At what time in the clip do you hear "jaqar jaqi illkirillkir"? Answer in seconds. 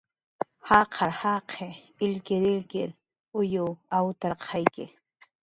0.69-2.89